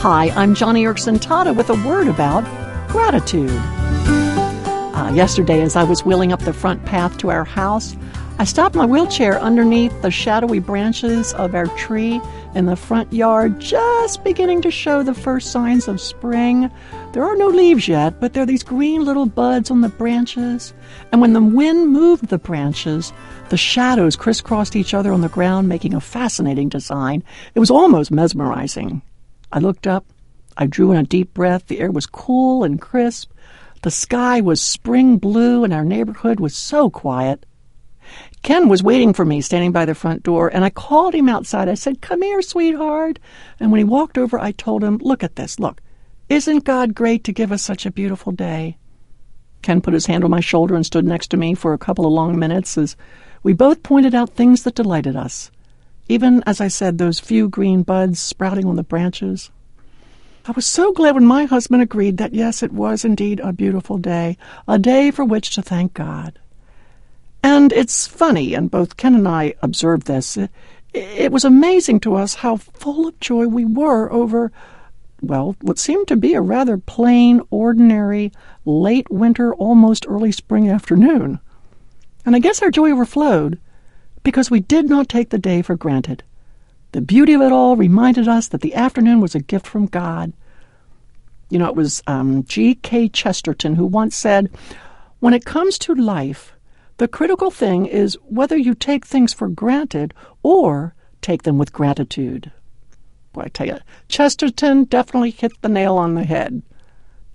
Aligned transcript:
Hi, 0.00 0.30
I'm 0.30 0.54
Joni 0.54 0.80
Eareckson 0.80 1.18
Tada 1.18 1.54
with 1.54 1.68
a 1.68 1.74
word 1.86 2.08
about 2.08 2.42
gratitude. 2.88 3.50
Uh, 3.50 5.12
yesterday, 5.14 5.60
as 5.60 5.76
I 5.76 5.84
was 5.84 6.06
wheeling 6.06 6.32
up 6.32 6.40
the 6.40 6.54
front 6.54 6.86
path 6.86 7.18
to 7.18 7.28
our 7.30 7.44
house, 7.44 7.98
I 8.38 8.44
stopped 8.44 8.74
my 8.74 8.86
wheelchair 8.86 9.38
underneath 9.38 9.92
the 10.00 10.10
shadowy 10.10 10.58
branches 10.58 11.34
of 11.34 11.54
our 11.54 11.66
tree 11.76 12.18
in 12.54 12.64
the 12.64 12.76
front 12.76 13.12
yard, 13.12 13.60
just 13.60 14.24
beginning 14.24 14.62
to 14.62 14.70
show 14.70 15.02
the 15.02 15.12
first 15.12 15.52
signs 15.52 15.86
of 15.86 16.00
spring. 16.00 16.70
There 17.12 17.22
are 17.22 17.36
no 17.36 17.48
leaves 17.48 17.86
yet, 17.86 18.20
but 18.20 18.32
there 18.32 18.44
are 18.44 18.46
these 18.46 18.62
green 18.62 19.04
little 19.04 19.26
buds 19.26 19.70
on 19.70 19.82
the 19.82 19.90
branches. 19.90 20.72
And 21.12 21.20
when 21.20 21.34
the 21.34 21.42
wind 21.42 21.88
moved 21.88 22.28
the 22.28 22.38
branches, 22.38 23.12
the 23.50 23.58
shadows 23.58 24.16
crisscrossed 24.16 24.76
each 24.76 24.94
other 24.94 25.12
on 25.12 25.20
the 25.20 25.28
ground, 25.28 25.68
making 25.68 25.92
a 25.92 26.00
fascinating 26.00 26.70
design. 26.70 27.22
It 27.54 27.60
was 27.60 27.70
almost 27.70 28.10
mesmerizing. 28.10 29.02
I 29.52 29.58
looked 29.58 29.86
up. 29.86 30.06
I 30.56 30.66
drew 30.66 30.92
in 30.92 30.98
a 30.98 31.02
deep 31.02 31.34
breath. 31.34 31.66
The 31.66 31.80
air 31.80 31.90
was 31.90 32.06
cool 32.06 32.64
and 32.64 32.80
crisp. 32.80 33.32
The 33.82 33.90
sky 33.90 34.40
was 34.40 34.60
spring 34.60 35.16
blue, 35.16 35.64
and 35.64 35.72
our 35.72 35.84
neighborhood 35.84 36.38
was 36.38 36.54
so 36.54 36.90
quiet. 36.90 37.46
Ken 38.42 38.68
was 38.68 38.82
waiting 38.82 39.12
for 39.12 39.24
me, 39.24 39.40
standing 39.40 39.72
by 39.72 39.84
the 39.84 39.94
front 39.94 40.22
door, 40.22 40.48
and 40.48 40.64
I 40.64 40.70
called 40.70 41.14
him 41.14 41.28
outside. 41.28 41.68
I 41.68 41.74
said, 41.74 42.00
Come 42.00 42.22
here, 42.22 42.42
sweetheart. 42.42 43.18
And 43.58 43.70
when 43.70 43.78
he 43.78 43.84
walked 43.84 44.18
over, 44.18 44.38
I 44.38 44.52
told 44.52 44.82
him, 44.82 44.98
Look 44.98 45.22
at 45.22 45.36
this. 45.36 45.58
Look. 45.58 45.80
Isn't 46.28 46.64
God 46.64 46.94
great 46.94 47.24
to 47.24 47.32
give 47.32 47.50
us 47.50 47.62
such 47.62 47.84
a 47.84 47.90
beautiful 47.90 48.32
day? 48.32 48.76
Ken 49.62 49.80
put 49.80 49.94
his 49.94 50.06
hand 50.06 50.24
on 50.24 50.30
my 50.30 50.40
shoulder 50.40 50.74
and 50.74 50.86
stood 50.86 51.04
next 51.04 51.28
to 51.28 51.36
me 51.36 51.54
for 51.54 51.72
a 51.72 51.78
couple 51.78 52.06
of 52.06 52.12
long 52.12 52.38
minutes 52.38 52.78
as 52.78 52.96
we 53.42 53.52
both 53.52 53.82
pointed 53.82 54.14
out 54.14 54.30
things 54.30 54.62
that 54.62 54.74
delighted 54.74 55.16
us. 55.16 55.50
Even, 56.10 56.42
as 56.44 56.60
I 56.60 56.66
said, 56.66 56.98
those 56.98 57.20
few 57.20 57.48
green 57.48 57.84
buds 57.84 58.18
sprouting 58.18 58.66
on 58.66 58.74
the 58.74 58.82
branches. 58.82 59.48
I 60.44 60.50
was 60.50 60.66
so 60.66 60.92
glad 60.92 61.14
when 61.14 61.24
my 61.24 61.44
husband 61.44 61.82
agreed 61.82 62.16
that 62.16 62.34
yes, 62.34 62.64
it 62.64 62.72
was 62.72 63.04
indeed 63.04 63.38
a 63.38 63.52
beautiful 63.52 63.96
day, 63.96 64.36
a 64.66 64.76
day 64.76 65.12
for 65.12 65.24
which 65.24 65.54
to 65.54 65.62
thank 65.62 65.94
God. 65.94 66.36
And 67.44 67.72
it's 67.72 68.08
funny, 68.08 68.54
and 68.54 68.68
both 68.68 68.96
Ken 68.96 69.14
and 69.14 69.28
I 69.28 69.54
observed 69.62 70.08
this. 70.08 70.36
It, 70.36 70.50
it 70.92 71.30
was 71.30 71.44
amazing 71.44 72.00
to 72.00 72.16
us 72.16 72.34
how 72.34 72.56
full 72.56 73.06
of 73.06 73.20
joy 73.20 73.46
we 73.46 73.64
were 73.64 74.12
over, 74.12 74.50
well, 75.22 75.54
what 75.62 75.78
seemed 75.78 76.08
to 76.08 76.16
be 76.16 76.34
a 76.34 76.40
rather 76.40 76.76
plain, 76.76 77.40
ordinary, 77.50 78.32
late 78.64 79.08
winter, 79.12 79.54
almost 79.54 80.06
early 80.08 80.32
spring 80.32 80.68
afternoon. 80.68 81.38
And 82.26 82.34
I 82.34 82.40
guess 82.40 82.62
our 82.62 82.72
joy 82.72 82.90
overflowed 82.90 83.60
because 84.22 84.50
we 84.50 84.60
did 84.60 84.88
not 84.88 85.08
take 85.08 85.30
the 85.30 85.38
day 85.38 85.62
for 85.62 85.76
granted. 85.76 86.22
The 86.92 87.00
beauty 87.00 87.34
of 87.34 87.40
it 87.40 87.52
all 87.52 87.76
reminded 87.76 88.26
us 88.26 88.48
that 88.48 88.62
the 88.62 88.74
afternoon 88.74 89.20
was 89.20 89.34
a 89.34 89.40
gift 89.40 89.66
from 89.66 89.86
God. 89.86 90.32
You 91.48 91.58
know, 91.58 91.68
it 91.68 91.76
was 91.76 92.02
um, 92.06 92.44
G.K. 92.44 93.08
Chesterton 93.10 93.76
who 93.76 93.86
once 93.86 94.16
said, 94.16 94.50
When 95.20 95.34
it 95.34 95.44
comes 95.44 95.78
to 95.78 95.94
life, 95.94 96.52
the 96.96 97.08
critical 97.08 97.50
thing 97.50 97.86
is 97.86 98.18
whether 98.24 98.56
you 98.56 98.74
take 98.74 99.06
things 99.06 99.32
for 99.32 99.48
granted 99.48 100.12
or 100.42 100.94
take 101.22 101.44
them 101.44 101.58
with 101.58 101.72
gratitude. 101.72 102.50
Boy, 103.32 103.42
I 103.42 103.48
tell 103.48 103.68
you, 103.68 103.78
Chesterton 104.08 104.84
definitely 104.84 105.30
hit 105.30 105.52
the 105.62 105.68
nail 105.68 105.96
on 105.96 106.14
the 106.14 106.24
head. 106.24 106.62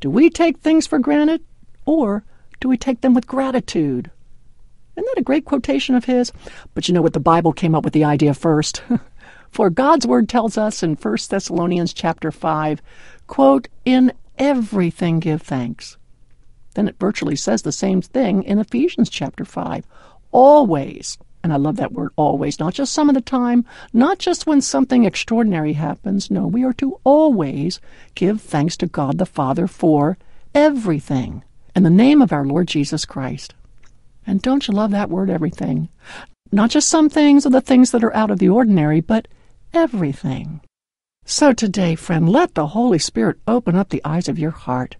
Do 0.00 0.10
we 0.10 0.28
take 0.28 0.58
things 0.58 0.86
for 0.86 0.98
granted 0.98 1.42
or 1.86 2.24
do 2.60 2.68
we 2.68 2.76
take 2.76 3.00
them 3.00 3.14
with 3.14 3.26
gratitude? 3.26 4.10
Isn't 4.96 5.06
that 5.06 5.20
a 5.20 5.24
great 5.24 5.44
quotation 5.44 5.94
of 5.94 6.04
his? 6.04 6.32
But 6.74 6.88
you 6.88 6.94
know 6.94 7.02
what? 7.02 7.12
The 7.12 7.20
Bible 7.20 7.52
came 7.52 7.74
up 7.74 7.84
with 7.84 7.92
the 7.92 8.04
idea 8.04 8.34
first. 8.34 8.82
For 9.50 9.70
God's 9.70 10.06
word 10.06 10.28
tells 10.28 10.58
us 10.58 10.82
in 10.82 10.96
1 10.96 11.16
Thessalonians 11.28 11.92
chapter 11.92 12.32
5, 12.32 12.82
quote, 13.26 13.68
in 13.84 14.12
everything 14.38 15.20
give 15.20 15.42
thanks. 15.42 15.96
Then 16.74 16.88
it 16.88 16.98
virtually 16.98 17.36
says 17.36 17.62
the 17.62 17.72
same 17.72 18.02
thing 18.02 18.42
in 18.42 18.58
Ephesians 18.58 19.08
chapter 19.08 19.44
5. 19.44 19.86
Always, 20.32 21.18
and 21.44 21.52
I 21.52 21.56
love 21.56 21.76
that 21.76 21.92
word 21.92 22.10
always, 22.16 22.58
not 22.58 22.74
just 22.74 22.92
some 22.92 23.08
of 23.08 23.14
the 23.14 23.20
time, 23.20 23.64
not 23.92 24.18
just 24.18 24.46
when 24.46 24.60
something 24.60 25.04
extraordinary 25.04 25.74
happens. 25.74 26.30
No, 26.30 26.46
we 26.46 26.64
are 26.64 26.72
to 26.74 26.98
always 27.04 27.80
give 28.14 28.40
thanks 28.40 28.76
to 28.78 28.86
God 28.86 29.18
the 29.18 29.26
Father 29.26 29.66
for 29.66 30.18
everything 30.54 31.44
in 31.76 31.82
the 31.82 31.90
name 31.90 32.20
of 32.20 32.32
our 32.32 32.44
Lord 32.44 32.66
Jesus 32.66 33.04
Christ. 33.04 33.54
And 34.26 34.40
don't 34.42 34.66
you 34.66 34.74
love 34.74 34.90
that 34.92 35.10
word, 35.10 35.30
everything? 35.30 35.88
Not 36.52 36.70
just 36.70 36.88
some 36.88 37.08
things 37.08 37.44
or 37.44 37.50
the 37.50 37.60
things 37.60 37.90
that 37.90 38.04
are 38.04 38.14
out 38.14 38.30
of 38.30 38.38
the 38.38 38.48
ordinary, 38.48 39.00
but 39.00 39.28
everything. 39.72 40.60
So 41.24 41.52
today, 41.52 41.94
friend, 41.94 42.28
let 42.28 42.54
the 42.54 42.68
Holy 42.68 42.98
Spirit 42.98 43.38
open 43.46 43.74
up 43.74 43.88
the 43.88 44.02
eyes 44.04 44.28
of 44.28 44.38
your 44.38 44.50
heart, 44.50 44.96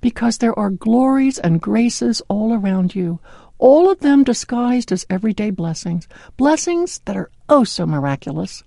because 0.00 0.38
there 0.38 0.58
are 0.58 0.70
glories 0.70 1.38
and 1.38 1.60
graces 1.60 2.22
all 2.28 2.54
around 2.54 2.94
you, 2.94 3.20
all 3.58 3.90
of 3.90 4.00
them 4.00 4.24
disguised 4.24 4.92
as 4.92 5.06
everyday 5.08 5.50
blessings, 5.50 6.08
blessings 6.36 7.00
that 7.04 7.16
are 7.16 7.30
oh 7.48 7.64
so 7.64 7.86
miraculous. 7.86 8.62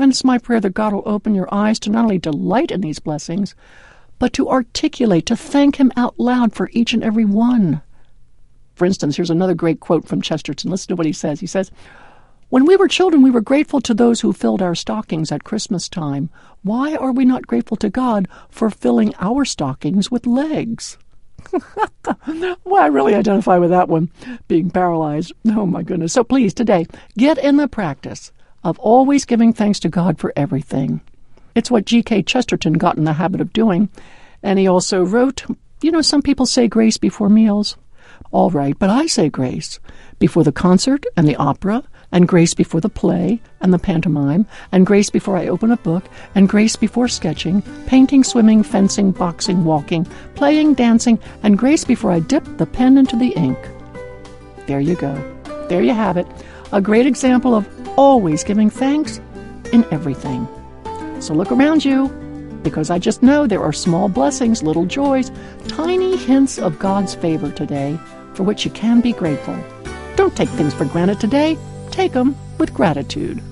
And 0.00 0.10
it's 0.10 0.24
my 0.24 0.38
prayer 0.38 0.60
that 0.60 0.74
God 0.74 0.92
will 0.92 1.02
open 1.04 1.34
your 1.34 1.52
eyes 1.52 1.78
to 1.80 1.90
not 1.90 2.04
only 2.04 2.18
delight 2.18 2.70
in 2.70 2.80
these 2.80 2.98
blessings, 2.98 3.54
but 4.18 4.32
to 4.34 4.48
articulate, 4.48 5.26
to 5.26 5.36
thank 5.36 5.76
Him 5.76 5.92
out 5.96 6.18
loud 6.18 6.54
for 6.54 6.70
each 6.72 6.94
and 6.94 7.02
every 7.02 7.24
one. 7.24 7.82
For 8.74 8.84
instance, 8.84 9.16
here's 9.16 9.30
another 9.30 9.54
great 9.54 9.80
quote 9.80 10.06
from 10.06 10.22
Chesterton. 10.22 10.70
Listen 10.70 10.88
to 10.88 10.96
what 10.96 11.06
he 11.06 11.12
says. 11.12 11.40
He 11.40 11.46
says, 11.46 11.70
When 12.48 12.64
we 12.64 12.76
were 12.76 12.88
children, 12.88 13.22
we 13.22 13.30
were 13.30 13.40
grateful 13.40 13.80
to 13.82 13.94
those 13.94 14.20
who 14.20 14.32
filled 14.32 14.62
our 14.62 14.74
stockings 14.74 15.30
at 15.30 15.44
Christmas 15.44 15.88
time. 15.88 16.30
Why 16.62 16.94
are 16.96 17.12
we 17.12 17.24
not 17.24 17.46
grateful 17.46 17.76
to 17.78 17.90
God 17.90 18.28
for 18.48 18.70
filling 18.70 19.14
our 19.18 19.44
stockings 19.44 20.10
with 20.10 20.26
legs? 20.26 20.98
well, 21.52 22.82
I 22.82 22.86
really 22.86 23.14
identify 23.14 23.58
with 23.58 23.70
that 23.70 23.88
one, 23.88 24.10
being 24.48 24.70
paralyzed. 24.70 25.32
Oh, 25.46 25.66
my 25.66 25.82
goodness. 25.82 26.12
So 26.12 26.24
please, 26.24 26.54
today, 26.54 26.86
get 27.18 27.38
in 27.38 27.56
the 27.56 27.68
practice 27.68 28.32
of 28.64 28.78
always 28.78 29.24
giving 29.24 29.52
thanks 29.52 29.80
to 29.80 29.88
God 29.88 30.18
for 30.18 30.32
everything. 30.36 31.00
It's 31.54 31.70
what 31.70 31.84
G.K. 31.84 32.22
Chesterton 32.22 32.74
got 32.74 32.96
in 32.96 33.04
the 33.04 33.14
habit 33.14 33.40
of 33.40 33.52
doing. 33.52 33.88
And 34.42 34.58
he 34.58 34.66
also 34.66 35.04
wrote, 35.04 35.44
you 35.82 35.90
know, 35.90 36.00
some 36.00 36.22
people 36.22 36.46
say 36.46 36.68
grace 36.68 36.96
before 36.96 37.28
meals. 37.28 37.76
All 38.30 38.50
right, 38.50 38.78
but 38.78 38.90
I 38.90 39.06
say 39.06 39.28
grace 39.28 39.80
before 40.18 40.44
the 40.44 40.52
concert 40.52 41.04
and 41.16 41.28
the 41.28 41.36
opera, 41.36 41.82
and 42.12 42.28
grace 42.28 42.54
before 42.54 42.80
the 42.80 42.88
play 42.88 43.40
and 43.60 43.72
the 43.72 43.78
pantomime, 43.78 44.46
and 44.70 44.86
grace 44.86 45.10
before 45.10 45.36
I 45.36 45.48
open 45.48 45.72
a 45.72 45.76
book, 45.78 46.04
and 46.34 46.48
grace 46.48 46.76
before 46.76 47.08
sketching, 47.08 47.62
painting, 47.86 48.22
swimming, 48.22 48.62
fencing, 48.62 49.12
boxing, 49.12 49.64
walking, 49.64 50.06
playing, 50.34 50.74
dancing, 50.74 51.18
and 51.42 51.58
grace 51.58 51.84
before 51.84 52.10
I 52.10 52.20
dip 52.20 52.44
the 52.58 52.66
pen 52.66 52.98
into 52.98 53.16
the 53.16 53.30
ink. 53.30 53.58
There 54.66 54.80
you 54.80 54.94
go. 54.94 55.14
There 55.68 55.82
you 55.82 55.94
have 55.94 56.16
it. 56.16 56.26
A 56.72 56.80
great 56.80 57.06
example 57.06 57.54
of 57.54 57.66
always 57.98 58.44
giving 58.44 58.70
thanks 58.70 59.20
in 59.72 59.84
everything. 59.90 60.46
So 61.20 61.34
look 61.34 61.50
around 61.50 61.84
you, 61.84 62.08
because 62.62 62.90
I 62.90 62.98
just 62.98 63.22
know 63.22 63.46
there 63.46 63.62
are 63.62 63.72
small 63.72 64.08
blessings, 64.08 64.62
little 64.62 64.86
joys, 64.86 65.30
tiny 65.68 66.16
hints 66.16 66.58
of 66.58 66.78
God's 66.78 67.14
favor 67.14 67.50
today 67.50 67.98
for 68.34 68.42
which 68.42 68.64
you 68.64 68.70
can 68.70 69.00
be 69.00 69.12
grateful. 69.12 69.56
Don't 70.16 70.36
take 70.36 70.48
things 70.50 70.74
for 70.74 70.84
granted 70.84 71.20
today, 71.20 71.58
take 71.90 72.12
them 72.12 72.36
with 72.58 72.72
gratitude. 72.72 73.42